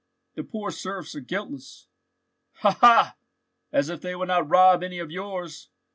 [0.33, 1.85] "The poor serfs are guiltless."
[2.61, 2.71] "Ha!
[2.81, 3.15] ha!
[3.71, 5.69] as if they would not rob any of yours.